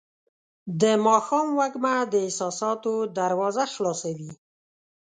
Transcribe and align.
د 0.81 0.83
ماښام 1.05 1.47
وږمه 1.59 1.95
د 2.11 2.13
احساساتو 2.25 2.93
دروازه 3.17 3.63
خلاصوي. 3.73 4.31